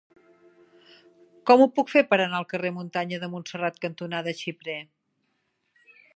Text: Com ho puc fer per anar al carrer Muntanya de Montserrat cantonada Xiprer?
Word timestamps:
Com 1.49 1.63
ho 1.65 1.67
puc 1.75 1.93
fer 1.97 2.03
per 2.13 2.19
anar 2.25 2.39
al 2.39 2.47
carrer 2.55 2.73
Muntanya 2.79 3.21
de 3.25 3.31
Montserrat 3.35 3.79
cantonada 3.85 4.35
Xiprer? 4.41 4.81